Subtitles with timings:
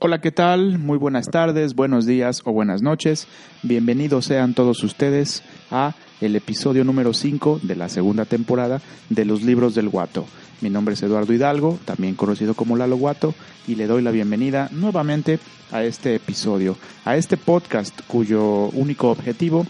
[0.00, 0.78] Hola, ¿qué tal?
[0.78, 3.26] Muy buenas tardes, buenos días o buenas noches.
[3.64, 5.42] Bienvenidos sean todos ustedes
[5.72, 10.24] a el episodio número 5 de la segunda temporada de los libros del Guato.
[10.60, 13.34] Mi nombre es Eduardo Hidalgo, también conocido como Lalo Guato,
[13.66, 15.40] y le doy la bienvenida nuevamente
[15.72, 19.66] a este episodio, a este podcast cuyo único objetivo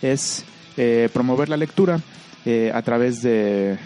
[0.00, 0.46] es
[0.78, 2.00] eh, promover la lectura
[2.46, 3.76] eh, a través de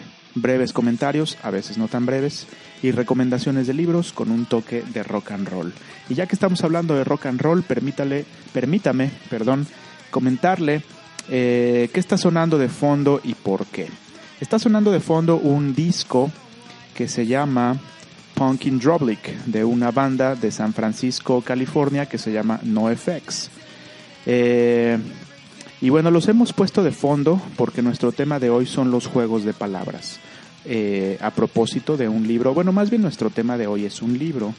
[0.43, 2.47] breves comentarios, a veces no tan breves,
[2.83, 5.73] y recomendaciones de libros con un toque de rock and roll.
[6.09, 9.67] Y ya que estamos hablando de rock and roll, permítale, permítame, perdón,
[10.11, 10.83] comentarle
[11.29, 13.89] eh, qué está sonando de fondo y por qué.
[14.41, 16.31] Está sonando de fondo un disco
[16.95, 17.77] que se llama
[18.35, 23.51] Punkin Drublic de una banda de San Francisco, California que se llama NoFX.
[24.27, 24.99] Eh,
[25.81, 29.45] y bueno, los hemos puesto de fondo porque nuestro tema de hoy son los juegos
[29.45, 30.19] de palabras.
[30.65, 34.19] Eh, a propósito de un libro, bueno, más bien nuestro tema de hoy es un
[34.19, 34.55] libro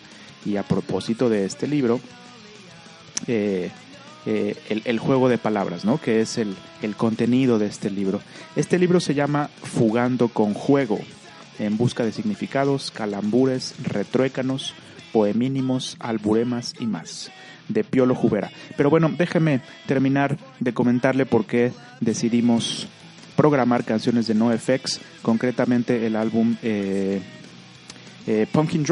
[0.45, 1.99] y a propósito de este libro,
[3.27, 3.69] eh,
[4.25, 5.99] eh, el, juego de palabras, ¿no?
[5.99, 8.21] Que es el, el contenido de este libro.
[8.55, 10.99] Este libro se llama Fugando con Juego,
[11.59, 14.73] en busca de significados, calambures, retruécanos,
[15.11, 17.31] poemínimos, alburemas y más,
[17.67, 18.51] de Piolo Jubera.
[18.77, 22.87] Pero bueno, déjeme terminar de comentarle por qué decidimos
[23.35, 27.21] programar canciones de NoFX, concretamente el álbum eh,
[28.27, 28.85] eh, Pumpkin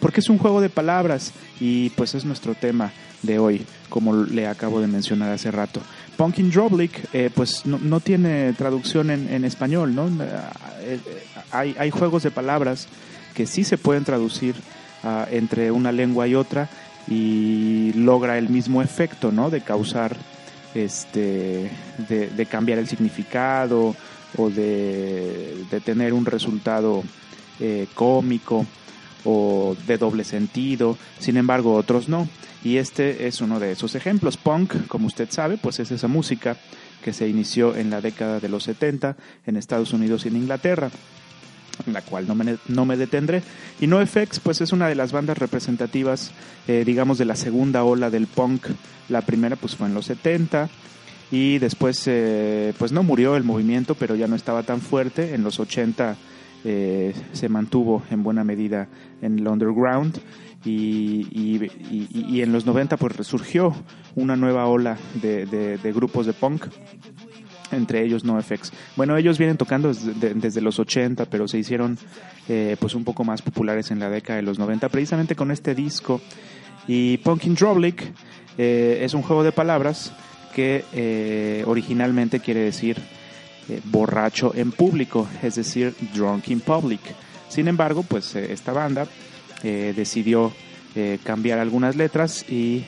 [0.00, 2.90] porque es un juego de palabras y pues es nuestro tema
[3.22, 5.80] de hoy, como le acabo de mencionar hace rato.
[6.16, 10.08] Pumpkin Drublic eh, pues no, tiene traducción en, español, ¿no?
[10.80, 10.98] Eh,
[11.52, 12.88] hay, hay, juegos de palabras
[13.34, 14.54] que sí se pueden traducir
[15.02, 16.68] ah, entre una lengua y otra
[17.08, 19.50] y logra el mismo efecto, ¿no?
[19.50, 20.16] De causar
[20.74, 21.70] este,
[22.08, 23.94] de, cambiar el significado
[24.36, 27.02] o de, tener un resultado
[27.60, 28.66] eh, cómico
[29.24, 32.28] o de doble sentido, sin embargo otros no.
[32.64, 34.36] Y este es uno de esos ejemplos.
[34.36, 36.56] Punk, como usted sabe, pues es esa música
[37.02, 40.90] que se inició en la década de los 70 en Estados Unidos y en Inglaterra
[41.86, 43.42] en la cual no me, no me detendré.
[43.80, 46.32] Y NoFX, pues es una de las bandas representativas,
[46.68, 48.66] eh, digamos, de la segunda ola del punk.
[49.08, 50.68] La primera, pues fue en los 70
[51.30, 55.34] y después, eh, pues no murió el movimiento, pero ya no estaba tan fuerte.
[55.34, 56.16] En los 80
[56.64, 58.88] eh, se mantuvo en buena medida
[59.20, 60.18] en el underground.
[60.64, 63.74] Y, y, en los 90 pues resurgió
[64.14, 66.66] una nueva ola de, de grupos de punk
[67.76, 68.72] entre ellos NoFX.
[68.96, 71.98] Bueno, ellos vienen tocando desde, los 80, pero se hicieron
[72.48, 75.74] eh, pues un poco más populares en la década de los 90, precisamente con este
[75.74, 76.20] disco.
[76.86, 78.12] Y Punkin Drublic
[78.58, 80.12] eh, es un juego de palabras
[80.54, 82.98] que eh, originalmente quiere decir
[83.84, 87.00] borracho en público, es decir, drunk in public.
[87.48, 89.06] Sin embargo, pues esta banda
[89.62, 90.52] decidió
[91.22, 92.84] cambiar algunas letras y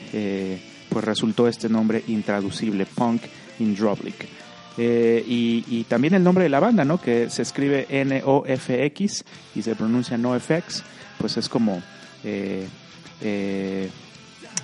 [0.89, 3.23] pues resultó este nombre intraducible, Punk
[3.59, 4.44] in Drublic.
[4.77, 6.99] Eh, y, también el nombre de la banda, ¿no?
[6.99, 9.23] Que se escribe N-O-F-X
[9.55, 10.83] y se pronuncia NoFX,
[11.17, 11.81] pues es como
[12.23, 12.67] eh,
[13.21, 13.89] eh,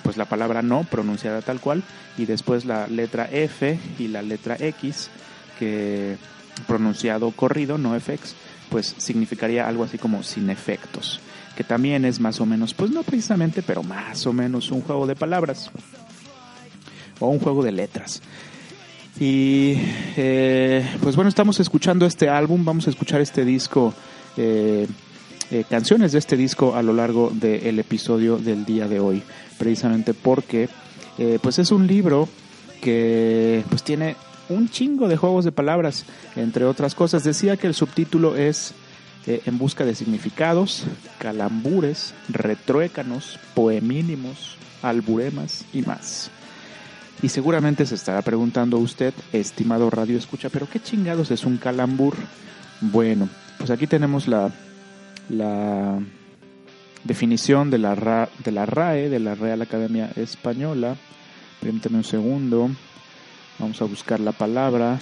[0.04, 1.84] pues la palabra no pronunciada tal cual
[2.18, 5.10] y después la letra F y la letra X
[5.58, 6.18] que
[6.68, 8.36] pronunciado corrido, NoFX,
[8.70, 11.22] pues significaría algo así como sin efectos,
[11.56, 15.08] que también es más o menos, pues no precisamente, pero más o menos un juego
[15.08, 15.72] de palabras
[17.20, 18.22] o un juego de letras.
[19.20, 19.76] Y
[20.16, 23.94] eh, pues bueno, estamos escuchando este álbum, vamos a escuchar este disco,
[24.38, 24.88] eh,
[25.52, 29.22] eh, canciones de este disco a lo largo del episodio del día de hoy,
[29.58, 30.70] precisamente porque
[31.44, 32.28] pues es un libro
[32.82, 34.16] que pues tiene
[34.50, 36.06] un chingo de juegos de palabras,
[36.36, 37.24] entre otras cosas.
[37.24, 38.74] Decía que el subtítulo es
[39.28, 40.86] En busca de significados,
[41.20, 46.32] calambures, retruécanos, poemínimos, alburemas y más.
[47.22, 52.16] Y seguramente se estará preguntando usted, estimado radio escucha, pero ¿qué chingados es un calambur?
[52.82, 54.52] Bueno, pues aquí tenemos la,
[55.30, 56.00] la
[57.04, 60.96] definición de la, de la RAE, de la Real Academia Española.
[61.60, 62.72] Permítame un segundo.
[63.60, 65.00] Vamos a buscar la palabra.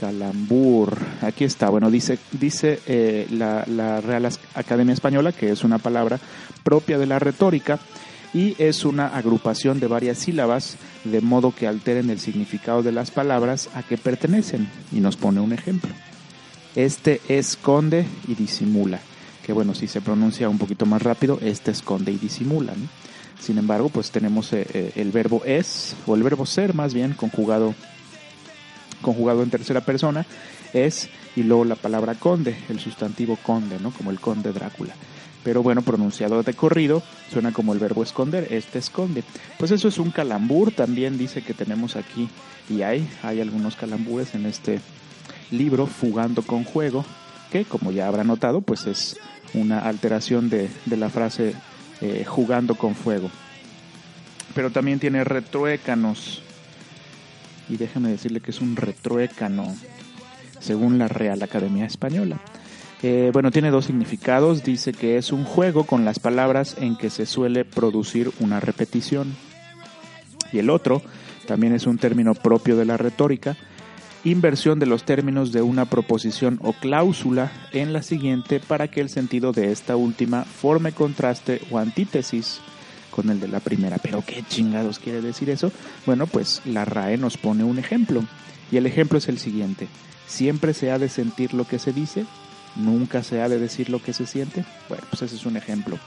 [0.00, 0.96] Calambur.
[1.20, 1.68] Aquí está.
[1.68, 6.18] Bueno, dice, dice eh, la Real Academia Española que es una palabra
[6.62, 7.78] propia de la retórica
[8.34, 13.10] y es una agrupación de varias sílabas de modo que alteren el significado de las
[13.10, 14.68] palabras a que pertenecen.
[14.92, 15.90] Y nos pone un ejemplo.
[16.74, 19.00] Este esconde y disimula.
[19.44, 22.74] Que bueno, si se pronuncia un poquito más rápido, este esconde y disimula.
[23.40, 27.14] Sin embargo, pues tenemos eh, eh, el verbo es, o el verbo ser más bien,
[27.14, 27.74] conjugado,
[29.00, 30.26] conjugado en tercera persona,
[30.72, 33.90] es, y luego la palabra conde, el sustantivo conde, ¿no?
[33.92, 34.94] Como el conde Drácula.
[35.48, 37.02] Pero bueno, pronunciado de corrido,
[37.32, 39.24] suena como el verbo esconder, este esconde.
[39.58, 42.28] Pues eso es un calambur, también dice que tenemos aquí,
[42.68, 44.78] y hay, hay algunos calambures en este
[45.50, 47.02] libro, Fugando con Juego,
[47.50, 49.16] que como ya habrá notado, pues es
[49.54, 51.54] una alteración de, la frase
[52.02, 53.30] eh, jugando con fuego.
[54.54, 56.42] Pero también tiene retruécanos.
[57.70, 59.74] Y déjame decirle que es un retruécano,
[60.60, 62.38] según la Real Academia Española.
[63.02, 64.64] Eh, bueno, tiene dos significados.
[64.64, 69.34] Dice que es un juego con las palabras en que se suele producir una repetición.
[70.52, 71.02] Y el otro
[71.46, 73.56] también es un término propio de la retórica
[74.24, 79.08] inversión de los términos de una proposición o cláusula en la siguiente para que el
[79.08, 82.60] sentido de esta última forme contraste o antítesis
[83.10, 83.98] con el de la primera.
[83.98, 85.72] Pero ¿qué chingados quiere decir eso?
[86.06, 88.22] Bueno, pues la RAE nos pone un ejemplo.
[88.70, 89.88] Y el ejemplo es el siguiente.
[90.26, 92.26] Siempre se ha de sentir lo que se dice,
[92.76, 94.64] nunca se ha de decir lo que se siente.
[94.88, 95.98] Bueno, pues ese es un ejemplo.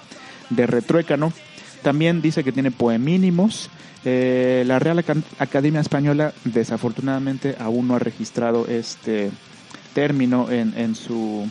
[0.49, 1.33] De retruécano,
[1.81, 3.69] también dice que tiene poemínimos
[4.03, 5.03] eh, la Real
[5.37, 9.29] Academia Española desafortunadamente aún no ha registrado este
[9.93, 11.47] término en, en, su,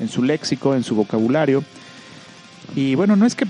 [0.00, 1.62] en su léxico, en su vocabulario.
[2.74, 3.46] Y bueno, no es que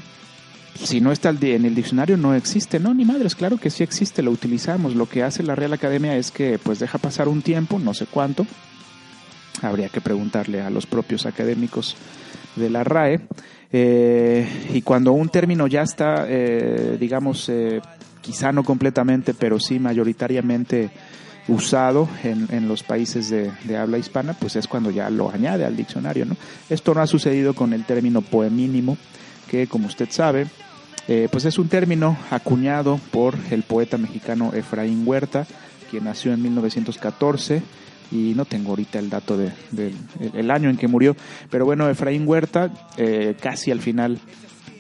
[0.75, 4.23] si no está en el diccionario no existe, no, ni madres, claro que sí existe,
[4.23, 4.97] lo utilizamos.
[4.97, 8.07] Lo que hace la Real Academia es que pues deja pasar un tiempo, no sé
[8.07, 8.47] cuánto,
[9.63, 11.97] habría que preguntarle a los propios académicos
[12.57, 13.21] de la RAE,
[13.77, 17.81] eh, y cuando un término ya está, eh, digamos, eh,
[18.21, 20.91] quizá no completamente, pero sí mayoritariamente
[21.49, 26.25] usado en, los países de, habla hispana, pues es cuando ya lo añade al diccionario.
[26.25, 26.37] ¿no?
[26.71, 28.97] Esto no ha sucedido con el término poemínimo,
[29.51, 30.47] que como usted sabe,
[31.31, 35.47] pues es un término acuñado por el poeta mexicano Efraín Huerta,
[35.91, 37.61] quien nació en 1914
[38.11, 41.17] y no tengo ahorita el dato del de, año en que murió,
[41.51, 44.19] pero bueno, Efraín Huerta, eh, casi al final,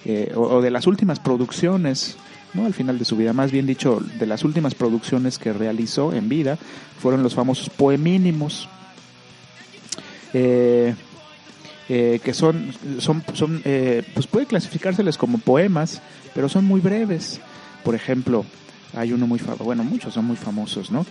[0.05, 2.17] eh, o, de las últimas producciones
[2.55, 2.67] ¿no?
[2.67, 6.29] al final de su vida, más bien dicho, de las últimas producciones que realizó en
[6.29, 6.56] vida,
[6.99, 8.69] fueron los famosos poemínimos,
[10.32, 10.94] eh,
[11.88, 16.00] eh, que son, son, son eh, pues puede clasificárseles como poemas,
[16.35, 17.41] pero son muy breves.
[17.85, 18.47] Por ejemplo,
[18.97, 21.05] hay uno muy famoso, bueno, muchos son muy famosos, ¿no?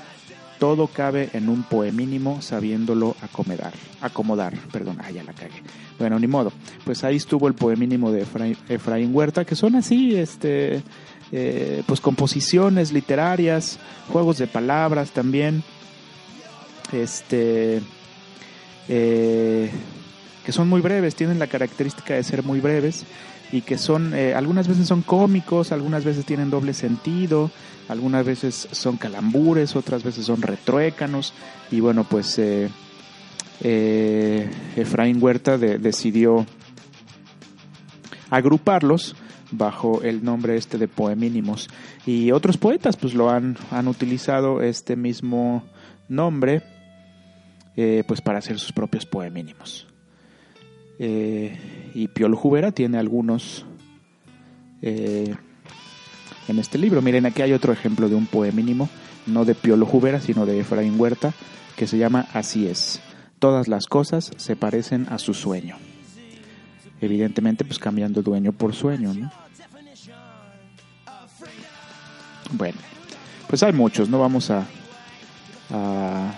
[0.59, 5.61] Todo cabe en un poemínimo sabiéndolo acomodar, acomodar, perdón, ah, ya la cagué.
[5.99, 6.51] Bueno, ni modo.
[6.85, 8.25] Pues ahí estuvo el poemínimo de
[8.69, 10.81] Efraín Huerta, que son así, este,
[11.31, 13.79] eh, pues composiciones literarias,
[14.11, 15.63] juegos de palabras también,
[16.91, 17.81] este,
[18.87, 19.71] eh,
[20.45, 23.05] que son muy breves, tienen la característica de ser muy breves
[23.51, 27.51] y que son, eh, algunas veces son cómicos, algunas veces tienen doble sentido,
[27.87, 31.33] algunas veces son calambures, otras veces son retruécanos
[31.71, 32.39] y bueno, pues
[33.61, 36.45] Efraín Huerta decidió
[38.29, 39.15] agruparlos
[39.51, 41.69] bajo el nombre este de poemínimos.
[42.05, 45.63] Y otros poetas pues lo han, han utilizado este mismo
[46.09, 46.63] nombre
[47.75, 49.87] eh, pues para hacer sus propios poemínimos.
[50.99, 53.65] Eh, y Piolo Jubera tiene algunos
[54.81, 55.35] eh,
[56.47, 57.01] en este libro.
[57.01, 58.89] Miren, aquí hay otro ejemplo de un poemínimo,
[59.27, 61.33] no de Piolo Jubera, sino de Efraín Huerta,
[61.75, 63.01] que se llama Así es.
[63.39, 65.77] Todas las cosas se parecen a su sueño
[67.05, 69.31] evidentemente pues cambiando dueño por sueño, ¿no?
[72.51, 72.77] Bueno,
[73.47, 74.65] pues hay muchos, no vamos a,
[75.71, 76.33] a,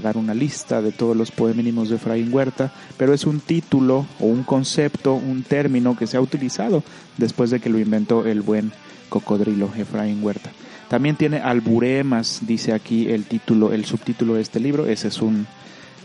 [0.00, 4.26] dar una lista de todos los poemínimos de Efraín Huerta, pero es un título o
[4.26, 6.82] un concepto, un término que se ha utilizado
[7.16, 8.72] después de que lo inventó el buen
[9.08, 10.50] cocodrilo Efraín Huerta.
[10.88, 15.46] También tiene alburemas, dice aquí el título, el subtítulo de este libro, ese es un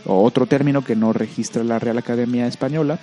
[0.06, 2.98] otro término que no registra la Real Academia Española.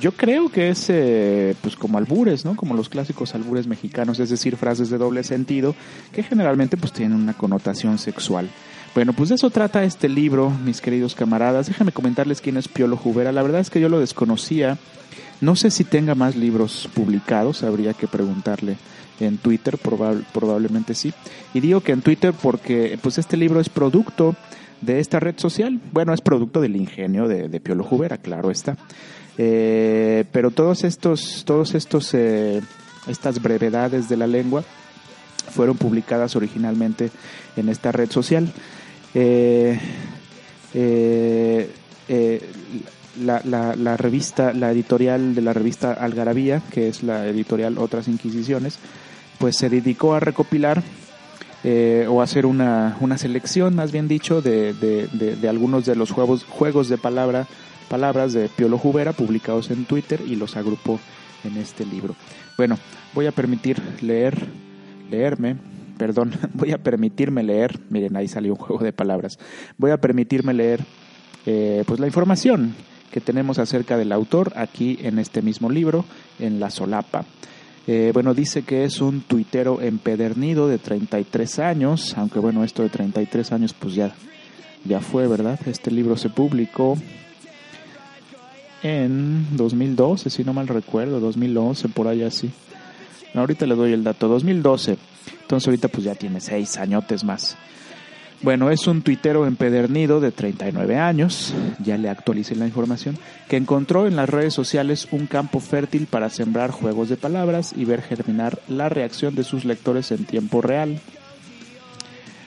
[0.00, 2.54] Yo creo que es eh, pues como albures, ¿no?
[2.54, 5.74] Como los clásicos albures mexicanos, es decir, frases de doble sentido
[6.12, 8.48] que generalmente pues tienen una connotación sexual.
[8.98, 11.68] Bueno, pues de eso trata este libro, mis queridos camaradas.
[11.68, 13.30] Déjame comentarles quién es Piolo Jubera.
[13.30, 14.76] La verdad es que yo lo desconocía.
[15.40, 18.76] No sé si tenga más libros publicados, habría que preguntarle
[19.20, 21.14] en Twitter, probablemente sí.
[21.54, 24.34] Y digo que en Twitter porque pues este libro es producto
[24.80, 25.80] de esta red social.
[25.92, 28.76] Bueno, es producto del ingenio de, de Piolo Jubera, claro está.
[29.36, 32.60] Eh, pero todos estos, todos estos, eh,
[33.06, 34.64] estas brevedades de la lengua
[35.52, 37.12] fueron publicadas originalmente
[37.56, 38.52] en esta red social.
[39.14, 39.78] Eh,
[43.20, 48.78] la, la, revista, la editorial de la revista Algarabía, que es la editorial Otras Inquisiciones,
[49.38, 50.82] pues se dedicó a recopilar
[51.64, 56.12] eh, o hacer una, una, selección, más bien dicho, de, de, de, algunos de los
[56.12, 57.46] juegos, juegos de palabra
[57.88, 61.00] palabras de Piolo Jubera publicados en Twitter y los agrupó
[61.42, 62.14] en este libro.
[62.56, 62.78] Bueno,
[63.14, 64.46] voy a permitir leer,
[65.10, 65.56] leerme,
[65.98, 69.38] perdón, voy a permitirme leer, miren ahí salió un juego de palabras,
[69.76, 70.80] voy a permitirme leer
[71.44, 72.74] eh, pues la información
[73.10, 76.04] que tenemos acerca del autor aquí en este mismo libro,
[76.38, 77.24] en La Solapa.
[77.86, 82.90] Eh, bueno, dice que es un tuitero empedernido de 33 años, aunque bueno, esto de
[82.90, 84.14] 33 años pues ya,
[84.84, 85.58] ya fue, ¿verdad?
[85.66, 86.98] Este libro se publicó
[88.82, 92.50] en 2012, si no mal recuerdo, 2011, por ahí así.
[93.34, 94.98] Ahorita le doy el dato, 2012.
[95.42, 97.56] Entonces ahorita pues ya tiene 6 añotes más.
[98.40, 103.18] Bueno, es un tuitero empedernido de 39 años, ya le actualicé la información,
[103.48, 107.84] que encontró en las redes sociales un campo fértil para sembrar juegos de palabras y
[107.84, 111.00] ver germinar la reacción de sus lectores en tiempo real.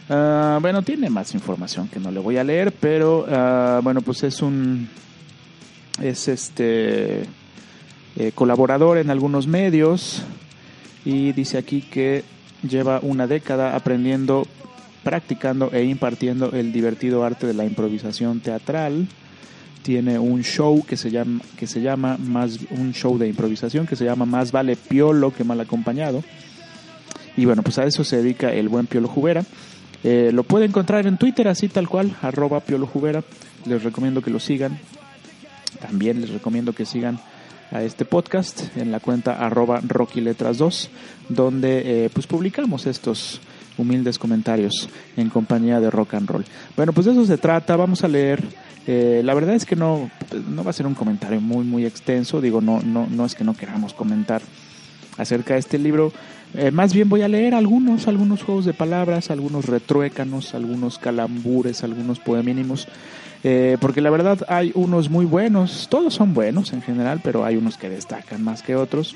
[0.09, 4.23] Ah, bueno, tiene más información que no le voy a leer, pero ah, bueno, pues
[4.23, 4.87] es un
[6.01, 7.23] es este
[8.15, 10.23] eh, colaborador en algunos medios
[11.03, 12.23] y dice aquí que
[12.63, 14.47] lleva una década aprendiendo
[15.03, 19.07] practicando e impartiendo el divertido arte de la improvisación teatral.
[19.81, 23.95] Tiene un show que se llama, que se llama más, un show de improvisación que
[23.95, 26.23] se llama Más vale piolo que mal acompañado.
[27.35, 29.43] Y bueno, pues a eso se dedica el buen Piolo Jubera.
[30.03, 33.23] Eh, lo puede encontrar en Twitter así tal cual, arroba Piolo Jubera.
[33.65, 34.77] Les recomiendo que lo sigan.
[35.79, 37.19] También les recomiendo que sigan
[37.71, 40.89] a este podcast en la cuenta arroba Rocky Letras 2,
[41.29, 43.41] donde eh, pues publicamos estos
[43.77, 46.45] humildes comentarios en compañía de rock and roll.
[46.75, 48.43] Bueno, pues de eso se trata, vamos a leer.
[48.87, 50.09] Eh, la verdad es que no,
[50.49, 53.43] no va a ser un comentario muy, muy extenso, digo, no, no, no es que
[53.43, 54.41] no queramos comentar
[55.17, 56.11] acerca de este libro.
[56.53, 61.83] Eh, más bien voy a leer algunos, algunos juegos de palabras, algunos retruécanos, algunos calambures,
[61.83, 62.87] algunos poemínimos,
[63.43, 67.57] eh, porque la verdad hay unos muy buenos, todos son buenos en general, pero hay
[67.57, 69.15] unos que destacan más que otros.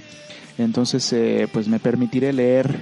[0.58, 1.14] Entonces,
[1.52, 2.80] pues me permitiré leer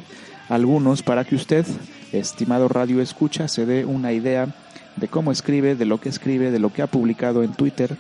[0.48, 1.66] algunos para que usted,
[2.12, 4.48] estimado radio escucha, se dé una idea
[4.96, 7.98] de cómo escribe, de lo que escribe, de lo que ha publicado en Twitter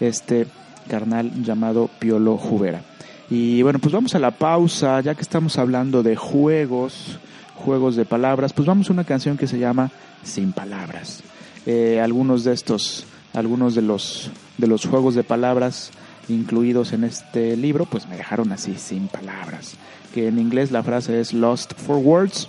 [0.00, 0.46] este
[0.88, 2.82] carnal llamado Piolo Jubera.
[3.30, 7.18] Y bueno, pues vamos a la pausa, ya que estamos hablando de juegos,
[7.54, 9.90] juegos de palabras, pues vamos a una canción que se llama
[10.22, 11.22] Sin Palabras.
[11.66, 15.90] Eh, algunos de estos, algunos de los, de los juegos de palabras
[16.28, 19.74] incluidos en este libro, pues me dejaron así, sin palabras.
[20.14, 22.48] Que en inglés la frase es Lost for Words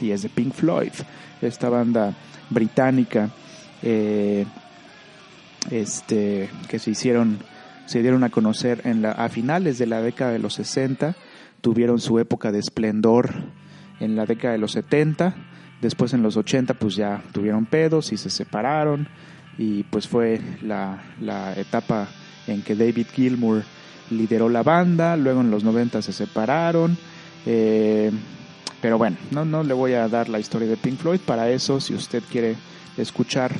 [0.00, 0.92] y es de Pink Floyd,
[1.40, 2.14] esta banda
[2.50, 3.30] británica
[3.82, 4.46] eh,
[5.70, 7.38] este, que se hicieron,
[7.86, 11.14] se dieron a conocer en la, a finales de la década de los 60,
[11.60, 13.32] tuvieron su época de esplendor
[14.00, 15.34] en la década de los 70,
[15.82, 19.08] después en los 80 pues ya tuvieron pedos y se separaron
[19.58, 22.08] y pues fue la, la etapa
[22.46, 23.64] en que David Gilmour
[24.10, 26.96] lideró la banda, luego en los 90 se separaron.
[27.44, 28.10] Eh,
[28.80, 31.20] pero bueno, no, no le voy a dar la historia de Pink Floyd.
[31.20, 32.56] Para eso, si usted quiere
[32.96, 33.52] escuchar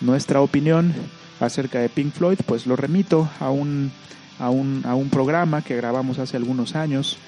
[0.00, 0.94] nuestra opinión
[1.40, 3.90] acerca de Pink Floyd, pues lo remito a un,
[4.38, 7.18] a un, a un programa que grabamos hace algunos años.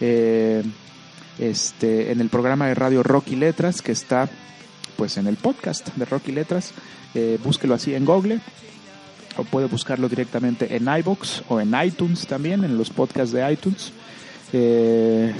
[0.00, 0.62] Eh,
[1.38, 4.28] este, en el programa de radio Rocky Letras, que está
[4.96, 6.72] pues en el podcast de Rocky Letras.
[7.14, 8.40] Eh, búsquelo así en Google
[9.36, 13.92] o puede buscarlo directamente en iBox o en iTunes también, en los podcasts de iTunes.
[14.52, 15.32] Eh,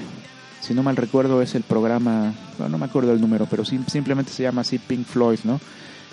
[0.61, 4.45] si no mal recuerdo es el programa, no me acuerdo el número, pero simplemente se
[4.45, 5.61] llama así Pink Floyd, ¿no?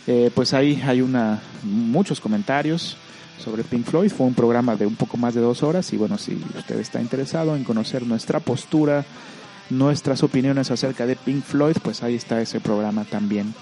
[0.08, 2.96] Eh, pues ahí hay una muchos comentarios
[3.44, 4.12] sobre Pink Floyd.
[4.12, 7.02] Fue un programa de un poco más de dos horas y bueno, si usted está
[7.02, 9.04] interesado en conocer nuestra postura,
[9.70, 13.54] nuestras opiniones acerca de Pink Floyd, pues ahí está ese programa también,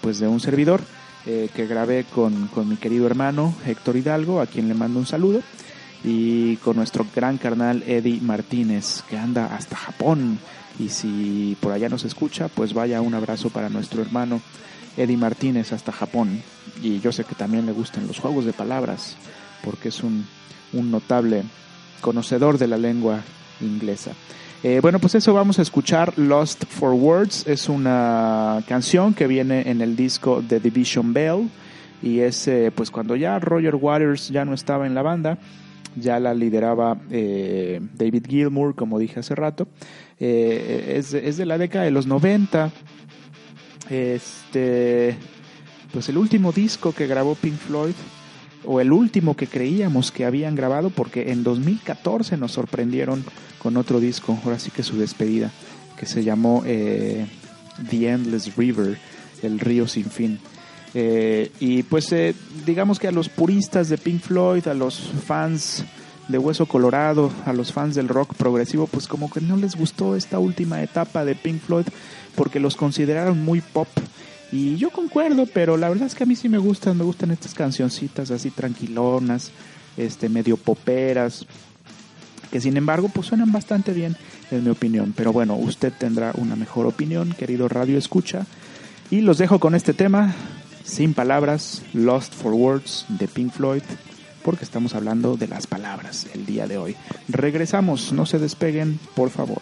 [0.00, 0.80] pues de un servidor.
[1.28, 5.42] Eh, que grabé con, mi querido hermano Héctor Hidalgo, a quien le mando un saludo,
[6.04, 10.38] y con nuestro gran carnal Eddie Martínez, que anda hasta Japón.
[10.78, 14.40] Y si por allá nos escucha, pues vaya un abrazo para nuestro hermano
[14.96, 16.42] Eddie Martínez hasta Japón.
[16.80, 19.16] Y yo sé que también le gustan los juegos de palabras,
[19.64, 20.28] porque es un,
[20.74, 21.42] un notable
[22.02, 23.22] conocedor de la lengua
[23.60, 24.12] inglesa.
[24.62, 26.18] Eh, bueno, pues eso vamos a escuchar.
[26.18, 31.48] Lost for Words es una canción que viene en el disco The Division Bell
[32.02, 35.38] y es eh, pues cuando ya Roger Waters ya no estaba en la banda,
[35.94, 39.68] ya la lideraba eh, David Gilmour, como dije hace rato.
[40.18, 42.72] Es, es, de la década de los 90.
[43.90, 45.16] Este,
[45.92, 47.94] pues el último disco que grabó Pink Floyd
[48.66, 53.24] o el último que creíamos que habían grabado, porque en 2014 nos sorprendieron
[53.58, 55.50] con otro disco, ahora sí que su despedida,
[55.96, 57.26] que se llamó eh,
[57.88, 58.98] The Endless River,
[59.42, 60.38] el río sin fin.
[60.94, 65.84] Eh, y pues eh, digamos que a los puristas de Pink Floyd, a los fans
[66.28, 70.16] de Hueso Colorado, a los fans del rock progresivo, pues como que no les gustó
[70.16, 71.86] esta última etapa de Pink Floyd
[72.34, 73.88] porque los consideraron muy pop.
[74.56, 77.30] Y yo concuerdo, pero la verdad es que a mí sí me gustan, me gustan
[77.30, 79.50] estas cancioncitas así tranquilonas,
[79.98, 81.44] este medio poperas,
[82.50, 84.16] que sin embargo pues suenan bastante bien
[84.50, 85.12] en mi opinión.
[85.14, 88.46] Pero bueno, usted tendrá una mejor opinión, querido Radio Escucha.
[89.10, 90.34] Y los dejo con este tema,
[90.84, 93.82] sin palabras, Lost for Words de Pink Floyd,
[94.42, 96.96] porque estamos hablando de las palabras el día de hoy.
[97.28, 99.60] Regresamos, no se despeguen, por favor.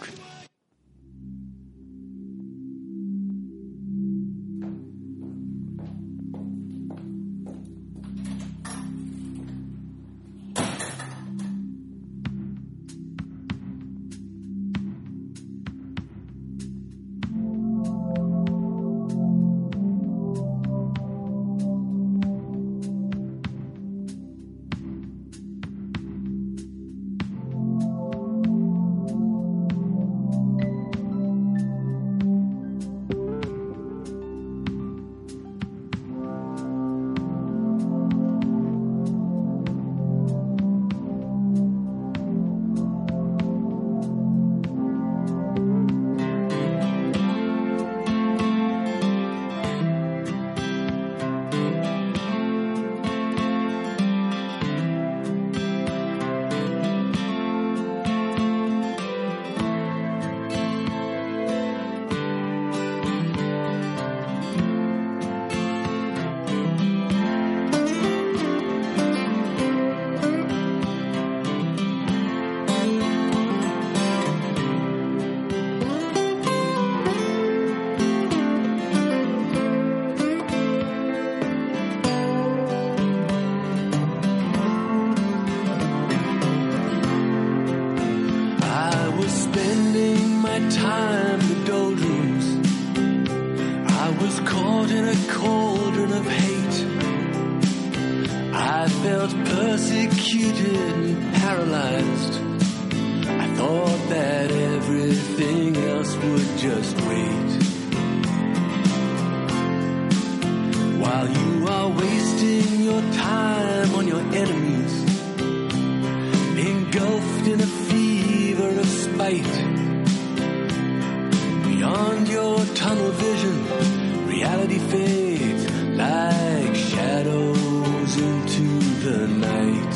[123.05, 129.95] tunnel vision, reality fades like shadows into the night.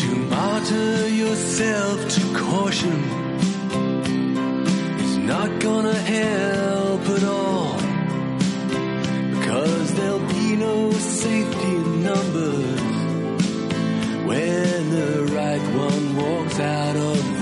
[0.00, 2.98] To martyr yourself to caution
[5.00, 7.78] is not gonna help at all.
[9.30, 12.80] Because there'll be no safety in numbers
[14.28, 17.33] when the right one walks out of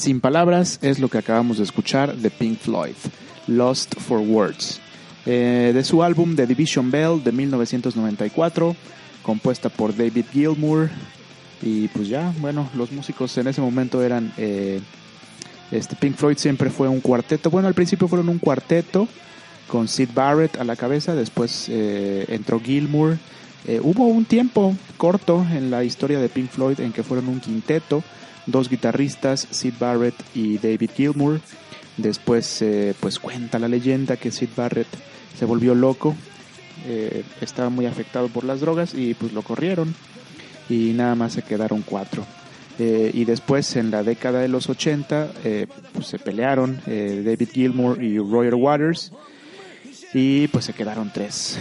[0.00, 2.94] Sin palabras es lo que acabamos de escuchar de Pink Floyd,
[3.46, 4.80] Lost for Words,
[5.26, 8.74] eh, de su álbum The Division Bell de 1994,
[9.22, 10.88] compuesta por David Gilmour.
[11.60, 14.32] Y pues ya, bueno, los músicos en ese momento eran...
[14.38, 14.80] Eh,
[15.70, 17.50] este Pink Floyd siempre fue un cuarteto.
[17.50, 19.06] Bueno, al principio fueron un cuarteto
[19.68, 23.18] con Sid Barrett a la cabeza, después eh, entró Gilmour.
[23.82, 28.02] hubo un tiempo corto en la historia de Pink Floyd en que fueron un quinteto
[28.50, 31.40] dos guitarristas, Sid Barrett y David Gilmour.
[31.96, 34.88] Después, eh, pues cuenta la leyenda que Sid Barrett
[35.38, 36.16] se volvió loco,
[36.86, 39.94] eh, estaba muy afectado por las drogas y pues lo corrieron
[40.68, 42.24] y nada más se quedaron cuatro.
[42.78, 45.32] Eh, y después en la década de los 80
[45.92, 49.12] pues se pelearon David Gilmour y Roger Waters
[50.14, 51.58] y pues se quedaron tres.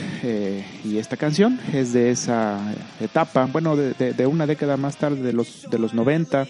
[0.86, 5.34] y esta canción es de esa etapa, bueno, de, de, una década más tarde, de
[5.34, 6.47] los, de los 90,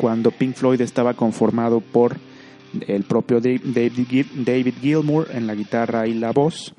[0.00, 2.16] cuando Pink Floyd estaba conformado por
[2.86, 6.72] el propio David, Gilmour en la guitarra y la voz,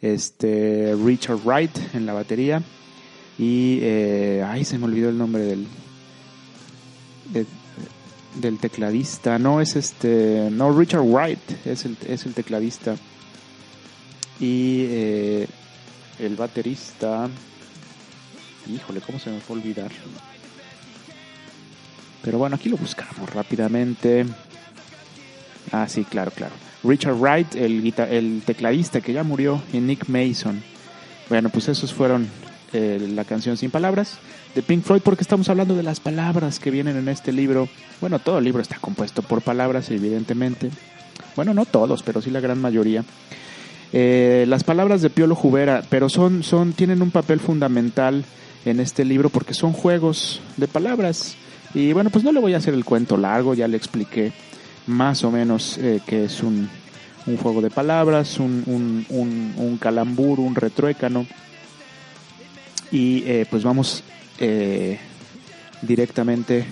[0.00, 2.62] este Richard Wright en la batería
[3.38, 5.66] y eh, ay se me olvidó el nombre del
[8.40, 9.36] del tecladista.
[9.40, 12.94] No es este no Richard Wright es el, es el tecladista.
[14.38, 15.48] Y eh,
[16.20, 17.28] el baterista
[18.72, 19.90] híjole cómo se me fue a olvidar
[22.24, 24.24] pero bueno, aquí lo buscamos rápidamente.
[25.70, 26.54] Ah, sí, claro, claro.
[26.82, 30.62] Richard Wright, el, el tecladista que ya murió, y Nick Mason.
[31.28, 32.28] Bueno, pues esos fueron
[32.72, 34.18] eh, la canción Sin Palabras
[34.54, 37.68] de Pink Floyd, porque estamos hablando de las palabras que vienen en este libro.
[38.00, 40.70] Bueno, todo el libro está compuesto por palabras, evidentemente.
[41.36, 43.04] Bueno, no todos, pero sí la gran mayoría.
[43.92, 48.24] Eh, las palabras de Piolo Jubera, pero son, son, tienen un papel fundamental
[48.64, 51.36] en este libro porque son juegos de palabras.
[51.74, 54.32] Y bueno, pues no le voy a hacer el cuento largo, ya le expliqué
[54.86, 56.68] más o menos eh, que es un,
[57.26, 61.26] un, juego de palabras, un, un, un, calambur, un retruécano.
[62.92, 64.04] Y eh, pues vamos
[64.38, 64.98] eh,
[65.82, 66.64] directamente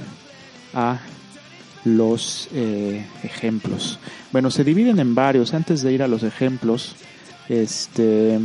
[0.72, 1.00] a
[1.84, 3.98] los ejemplos.
[4.30, 5.52] Bueno, se dividen en varios.
[5.52, 6.94] Antes de ir a los ejemplos,
[7.48, 8.38] este,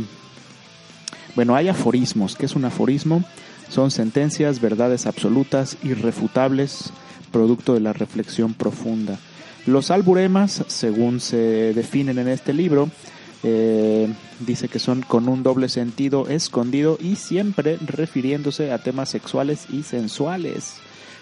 [1.36, 2.34] bueno, hay aforismos.
[2.34, 3.22] ¿Qué es un aforismo?
[3.68, 6.92] Son sentencias, verdades absolutas, irrefutables,
[7.30, 9.18] producto de la reflexión profunda.
[9.66, 12.88] Los alburemas, según se definen en este libro,
[13.42, 19.66] eh, dice que son con un doble sentido escondido y siempre refiriéndose a temas sexuales
[19.70, 20.76] y sensuales.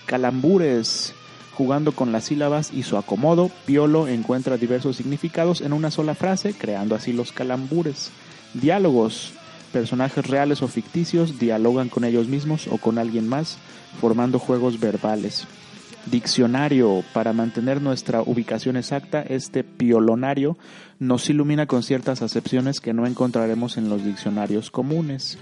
[0.07, 1.15] Calambures,
[1.55, 6.55] jugando con las sílabas y su acomodo, Piolo encuentra diversos significados en una sola frase,
[6.55, 8.11] creando así los calambures.
[8.55, 9.33] Diálogos,
[9.77, 13.59] personajes reales o ficticios dialogan con ellos mismos o con alguien más,
[14.01, 15.47] formando juegos verbales.
[16.07, 20.57] Diccionario, para mantener nuestra ubicación exacta, este piolonario
[20.99, 25.37] nos ilumina con ciertas acepciones que no encontraremos en los diccionarios comunes.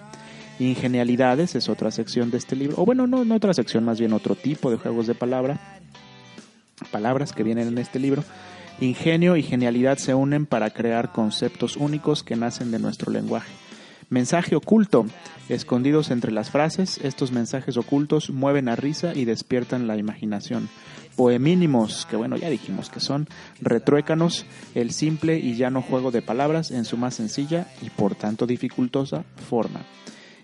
[0.58, 4.12] Ingenialidades es otra sección de este libro, o bueno, no, no otra sección, más bien
[4.12, 5.60] otro tipo de juegos de palabra,
[6.90, 8.24] palabras que vienen en este libro.
[8.80, 13.52] Ingenio y genialidad se unen para crear conceptos únicos que nacen de nuestro lenguaje.
[14.10, 15.06] Mensaje oculto.
[15.48, 20.68] Escondidos entre las frases, estos mensajes ocultos mueven a risa y despiertan la imaginación.
[21.16, 23.28] Poemínimos, que bueno, ya dijimos que son
[23.60, 28.46] retruécanos, el simple y llano juego de palabras en su más sencilla y por tanto
[28.46, 29.82] dificultosa forma.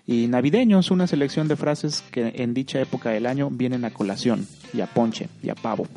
[0.07, 4.47] Y navideños, una selección de frases que en dicha época del año vienen a colación,
[4.73, 5.87] y a ponche, y a pavo.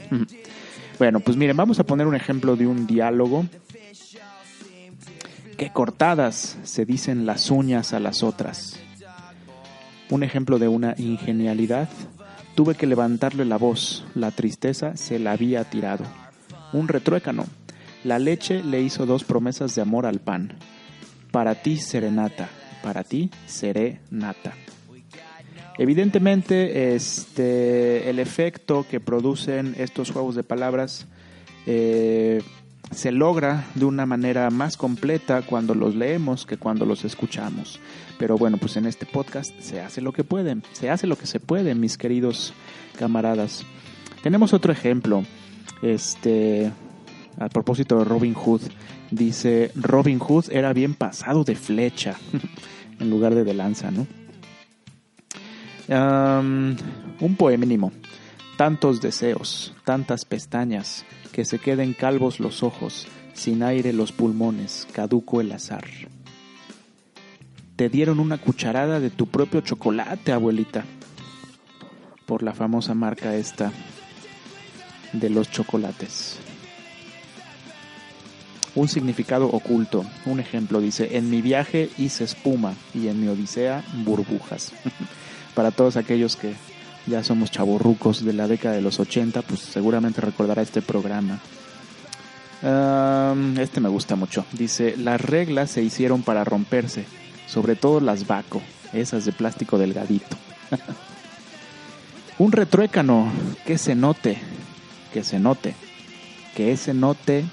[0.98, 3.46] bueno, pues miren, vamos a poner un ejemplo de un diálogo
[5.56, 8.76] Qué cortadas se dicen las uñas a las otras.
[10.10, 11.88] Un ejemplo de una ingenialidad.
[12.56, 16.04] Tuve que levantarle la voz, la tristeza se la había tirado.
[16.72, 17.46] Un retruécano.
[18.02, 20.58] La leche le hizo dos promesas de amor al pan.
[21.30, 22.48] Para ti serenata,
[22.82, 24.54] para ti seré nata.
[25.78, 31.06] Evidentemente, este, el efecto que producen estos juegos de palabras
[31.66, 32.42] eh,
[32.90, 37.80] se logra de una manera más completa cuando los leemos que cuando los escuchamos.
[38.18, 41.26] Pero bueno, pues en este podcast se hace lo que pueden, se hace lo que
[41.26, 42.54] se puede, mis queridos
[42.98, 43.64] camaradas.
[44.22, 45.24] Tenemos otro ejemplo.
[45.82, 46.72] Este,
[47.38, 48.62] a propósito de Robin Hood,
[49.10, 52.16] dice Robin Hood era bien pasado de flecha
[53.00, 54.06] en lugar de de lanza, ¿no?
[55.86, 57.92] un poemínimo.
[58.56, 65.40] Tantos deseos, tantas pestañas, que se queden calvos los ojos, sin aire los pulmones, caduco
[65.40, 65.84] el azar.
[67.74, 70.84] Te dieron una cucharada de tu propio chocolate, abuelita,
[72.26, 73.72] por la famosa marca esta
[75.12, 76.38] de los chocolates.
[78.76, 80.04] Un significado oculto.
[80.26, 84.72] Un ejemplo dice, en mi viaje hice espuma y en mi odisea burbujas.
[85.54, 86.54] Para todos aquellos que
[87.06, 91.40] ya somos chavorrucos de la década de los 80, pues seguramente recordará este programa.
[93.58, 94.44] este me gusta mucho.
[94.52, 97.04] Dice, las reglas se hicieron para romperse,
[97.46, 98.62] sobre todo las vaco,
[98.92, 100.36] esas de plástico delgadito.
[102.38, 103.30] Un retruécano,
[103.64, 104.38] que se note,
[105.12, 105.74] que se note,
[106.56, 107.44] que ese note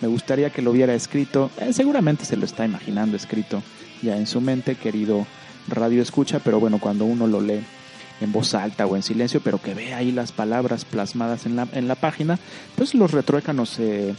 [0.00, 3.62] me gustaría que lo hubiera escrito, eh, seguramente se lo está imaginando escrito
[4.02, 5.26] ya en su mente, querido
[5.68, 7.64] radio escucha, pero bueno, cuando uno lo lee
[8.22, 11.68] en voz alta o en silencio, pero que ve ahí las palabras plasmadas en la,
[11.72, 12.38] en la página,
[12.76, 14.14] pues los retruécanos eh,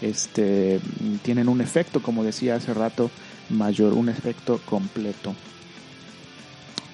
[0.00, 0.80] este,
[1.22, 3.10] tienen un efecto, como decía hace rato,
[3.50, 5.34] mayor, un efecto completo.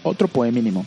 [0.02, 0.86] Otro poemínimo,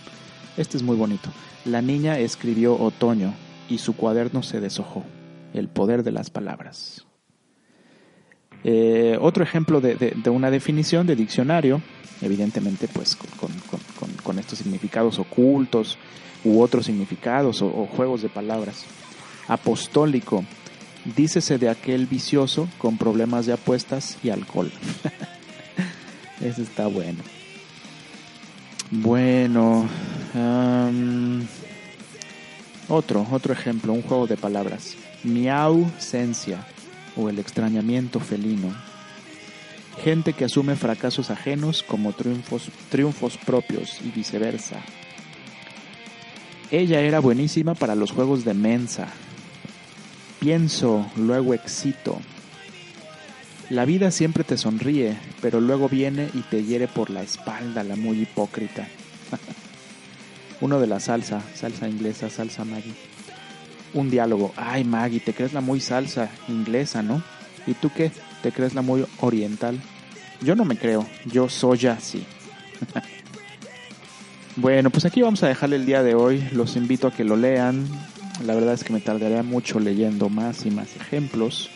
[0.58, 1.30] este es muy bonito.
[1.66, 3.34] La niña escribió otoño
[3.70, 5.04] y su cuaderno se deshojó.
[5.54, 7.06] El poder de las palabras.
[8.64, 11.82] Eh, otro ejemplo de, una definición de diccionario,
[12.22, 13.52] evidentemente pues con,
[14.40, 15.98] estos significados ocultos
[16.44, 18.86] u otros significados o, juegos de palabras.
[19.48, 20.46] Apostólico,
[21.16, 24.72] dícese de aquel vicioso con problemas de apuestas y alcohol.
[26.42, 27.24] Ese está bueno.
[28.92, 29.88] Bueno,
[32.90, 34.96] otro, otro ejemplo, un juego de palabras.
[35.24, 36.66] Miausencia
[37.16, 38.74] o el extrañamiento felino.
[40.02, 44.78] Gente que asume fracasos ajenos como triunfos, propios y viceversa.
[46.72, 49.08] Ella era buenísima para los juegos de mensa.
[50.40, 52.20] Pienso, luego excito.
[53.70, 57.96] La vida siempre te sonríe, pero luego viene y te hiere por la espalda la
[57.96, 58.88] muy hipócrita.
[60.62, 62.94] Uno de la salsa, salsa inglesa, salsa Maggie
[63.94, 64.54] un diálogo.
[64.56, 67.24] Ay, Maggie, te crees la muy salsa inglesa, ¿no?
[67.66, 68.12] ¿Y tú qué?
[68.44, 69.80] ¿Te crees la muy oriental?
[70.42, 72.26] Yo no me creo, yo soy así.
[74.58, 76.44] bueno, pues aquí vamos a dejarle el día de hoy.
[76.52, 77.88] Los invito a que lo lean.
[78.46, 81.70] La verdad es que me tardaría mucho leyendo más y más ejemplos,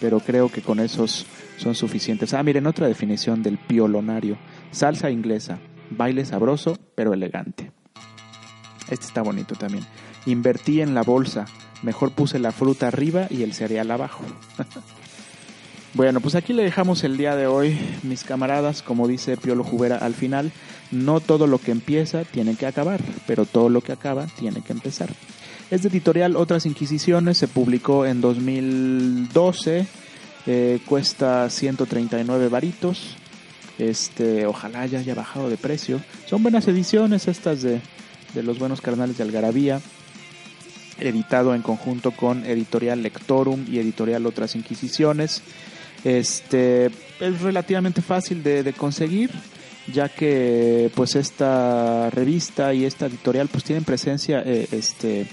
[0.00, 1.24] pero creo que con esos
[1.56, 2.34] son suficientes.
[2.34, 4.36] Ah, miren, otra definición del piolonario.
[4.70, 7.72] Salsa inglesa, baile sabroso pero elegante.
[8.90, 9.86] Este está bonito también.
[10.26, 11.46] Invertí en la bolsa.
[11.82, 14.24] Mejor puse la fruta arriba y el cereal abajo.
[15.94, 18.82] bueno, pues aquí le dejamos el día de hoy, mis camaradas.
[18.82, 20.52] Como dice Piolo Jubera al final,
[20.90, 24.72] no todo lo que empieza tiene que acabar, pero todo lo que acaba tiene que
[24.72, 25.10] empezar.
[25.70, 29.86] Este editorial Otras Inquisiciones se publicó en 2012.
[30.46, 33.16] Eh, cuesta 139 varitos.
[33.78, 36.00] Este, ojalá ya haya bajado de precio.
[36.26, 37.80] Son buenas ediciones estas de,
[38.34, 39.80] de los buenos carnales de Algarabía
[40.98, 45.42] editado en conjunto con Editorial Lectorum y Editorial Otras Inquisiciones.
[46.04, 49.30] Este es relativamente fácil de, conseguir,
[49.92, 55.26] ya que pues esta revista y esta editorial pues tienen presencia eh, este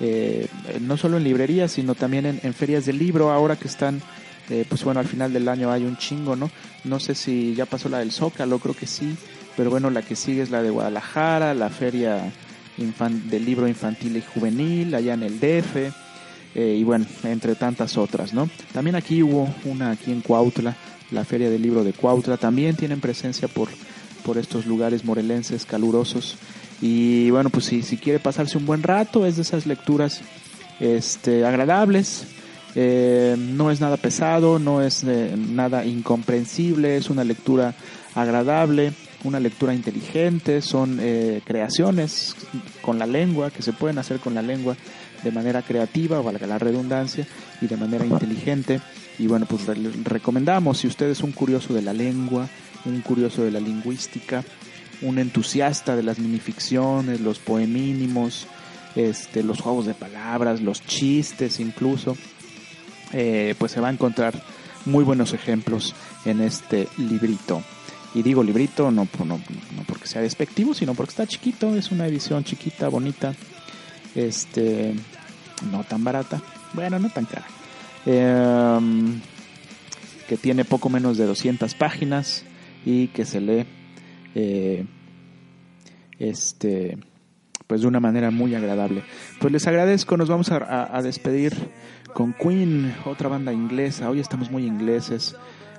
[0.00, 0.48] eh,
[0.80, 3.30] no solo en librerías sino también en, ferias de libro.
[3.30, 4.00] Ahora que están
[4.48, 6.50] eh, pues bueno al final del año hay un chingo no
[6.84, 9.16] no sé si ya pasó la del Zócalo creo que sí
[9.56, 12.32] pero bueno la que sigue es la de Guadalajara la feria
[12.76, 15.94] del libro infantil y juvenil allá en el DF
[16.54, 18.48] eh, y bueno, entre tantas otras, ¿no?
[18.72, 20.76] También aquí hubo una aquí en Cuautla,
[21.10, 23.68] la Feria del Libro de Cuautla, también tienen presencia por,
[24.24, 26.36] por estos lugares morelenses calurosos.
[26.80, 30.20] Y bueno, pues si, si quiere pasarse un buen rato, es de esas lecturas
[30.80, 32.26] este, agradables,
[32.74, 37.74] eh, no es nada pesado, no es eh, nada incomprensible, es una lectura
[38.14, 38.92] agradable
[39.24, 42.34] una lectura inteligente, son eh, creaciones
[42.80, 44.76] con la lengua, que se pueden hacer con la lengua
[45.22, 47.26] de manera creativa, valga la redundancia,
[47.60, 48.80] y de manera inteligente.
[49.18, 49.66] Y bueno, pues
[50.04, 52.48] recomendamos, si usted es un curioso de la lengua,
[52.84, 54.44] un curioso de la lingüística,
[55.02, 58.46] un entusiasta de las minificciones, los poemínimos,
[58.94, 62.16] este, los juegos de palabras, los chistes incluso,
[63.12, 64.42] eh, pues se va a encontrar
[64.84, 67.62] muy buenos ejemplos en este librito.
[68.14, 72.06] Y digo librito no, no, no porque sea despectivo, sino porque está chiquito, es una
[72.06, 73.34] edición chiquita, bonita,
[74.14, 74.94] este,
[75.70, 76.40] no tan barata,
[76.74, 77.46] bueno, no tan cara,
[78.06, 79.20] em,
[80.28, 82.44] que tiene poco menos de 200 páginas
[82.84, 83.66] y que se lee,
[84.34, 84.86] eh,
[86.18, 86.98] este,
[87.66, 89.02] pues de una manera muy agradable.
[89.40, 91.54] Pues les agradezco, nos vamos a despedir
[92.12, 95.34] con Queen, otra banda inglesa, hoy estamos muy ingleses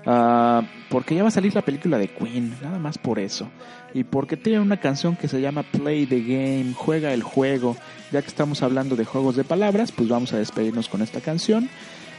[0.06, 3.48] Ah, porque ya va a salir la película de Queen, nada más por eso.
[3.94, 7.78] Y porque tiene una canción que se llama Play the Game, juega el juego.
[8.12, 11.70] Ya que estamos hablando de juegos de palabras, pues vamos a despedirnos con esta canción.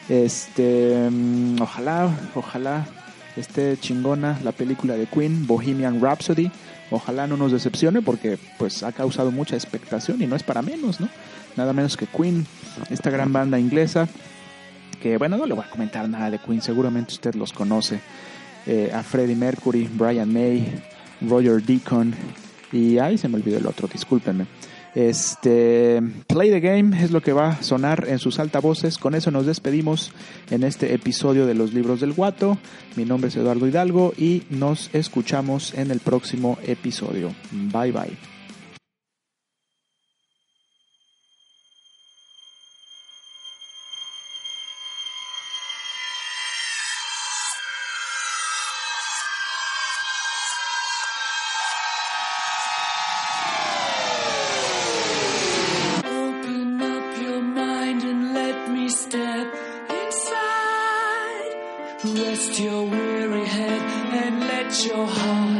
[0.08, 2.86] Este, mm, ojalá, ojalá
[3.36, 6.50] esté chingona la película de Queen, Bohemian Rhapsody.
[6.90, 11.00] Ojalá no nos decepcione porque pues ha causado mucha expectación y no es para menos,
[11.00, 11.08] ¿no?
[11.56, 12.46] Nada menos que Queen,
[12.90, 14.08] esta gran banda inglesa
[14.96, 18.00] que bueno, no le voy a comentar nada de Queen, seguramente usted los conoce.
[18.66, 20.66] Eh, a Freddie Mercury, Brian May,
[21.20, 22.14] Roger Deacon
[22.72, 24.46] y ahí se me olvidó el otro, discúlpenme.
[24.94, 28.96] Este Play the Game es lo que va a sonar en sus altavoces.
[28.96, 30.12] Con eso nos despedimos
[30.50, 32.58] en este episodio de los libros del Guato.
[32.96, 37.34] Mi nombre es Eduardo Hidalgo y nos escuchamos en el próximo episodio.
[37.50, 38.33] Bye bye.
[62.56, 63.82] Your weary head
[64.14, 65.53] and let your heart